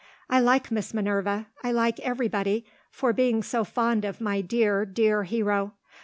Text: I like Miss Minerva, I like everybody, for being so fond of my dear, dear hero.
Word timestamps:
I 0.31 0.39
like 0.39 0.71
Miss 0.71 0.95
Minerva, 0.95 1.45
I 1.63 1.71
like 1.71 1.99
everybody, 1.99 2.65
for 2.89 3.13
being 3.13 3.43
so 3.43 3.63
fond 3.63 4.03
of 4.03 4.19
my 4.19 4.41
dear, 4.41 4.83
dear 4.83 5.25
hero. 5.25 5.75